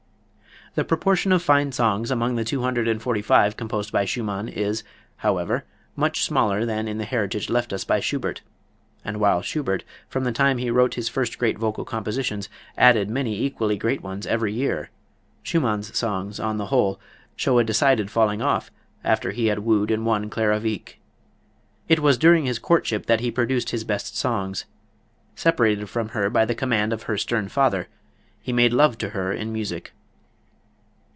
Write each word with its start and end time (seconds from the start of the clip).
The 0.73 0.85
proportion 0.85 1.33
of 1.33 1.43
fine 1.43 1.73
songs 1.73 2.11
among 2.11 2.37
the 2.37 2.45
two 2.45 2.61
hundred 2.61 2.87
and 2.87 3.01
forty 3.01 3.21
five 3.21 3.57
composed 3.57 3.91
by 3.91 4.05
Schumann 4.05 4.47
is, 4.47 4.85
however, 5.17 5.65
much 5.97 6.23
smaller 6.23 6.65
than 6.65 6.87
in 6.87 6.97
the 6.97 7.03
heritage 7.03 7.49
left 7.49 7.73
us 7.73 7.83
by 7.83 7.99
Schubert; 7.99 8.39
and 9.03 9.19
while 9.19 9.41
Schubert, 9.41 9.83
from 10.07 10.23
the 10.23 10.31
time 10.31 10.59
he 10.59 10.71
wrote 10.71 10.93
his 10.93 11.09
first 11.09 11.37
great 11.37 11.59
vocal 11.59 11.83
compositions, 11.83 12.47
added 12.77 13.09
many 13.09 13.37
equally 13.43 13.75
great 13.77 14.01
ones 14.01 14.25
every 14.25 14.53
year, 14.53 14.91
Schumann's 15.43 15.97
songs, 15.97 16.39
on 16.39 16.55
the 16.57 16.67
whole, 16.67 17.01
show 17.35 17.59
a 17.59 17.65
decided 17.65 18.09
falling 18.09 18.41
off 18.41 18.71
after 19.03 19.31
he 19.31 19.47
had 19.47 19.59
wooed 19.59 19.91
and 19.91 20.05
won 20.05 20.29
Clara 20.29 20.61
Wieck. 20.61 20.99
It 21.89 21.99
was 21.99 22.17
during 22.17 22.45
his 22.45 22.59
courtship 22.59 23.07
that 23.07 23.19
he 23.19 23.29
produced 23.29 23.71
his 23.71 23.83
best 23.83 24.15
songs. 24.15 24.63
Separated 25.35 25.89
from 25.89 26.09
her 26.09 26.29
by 26.29 26.45
the 26.45 26.55
command 26.55 26.93
of 26.93 27.03
her 27.03 27.17
stern 27.17 27.49
father, 27.49 27.89
he 28.41 28.53
made 28.53 28.71
love 28.71 28.97
to 28.99 29.09
her 29.09 29.33
in 29.33 29.51
music. 29.51 29.91